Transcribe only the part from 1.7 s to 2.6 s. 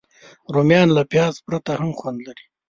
هم خوند لري